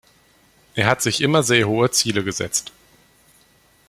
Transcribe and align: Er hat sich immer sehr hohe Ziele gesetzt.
Er 0.73 0.87
hat 0.87 1.03
sich 1.03 1.21
immer 1.21 1.43
sehr 1.43 1.67
hohe 1.67 1.91
Ziele 1.91 2.23
gesetzt. 2.23 2.71